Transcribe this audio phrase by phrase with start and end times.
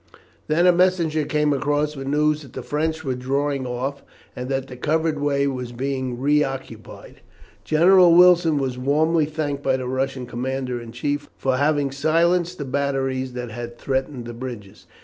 [0.47, 4.01] Then a messenger came across with the news that the French were drawing off,
[4.35, 7.17] and that the covered way was being reoccupied.
[7.63, 12.65] General Wilson was warmly thanked by the Russian commander in chief for having silenced the
[12.65, 14.87] batteries that had threatened the bridges.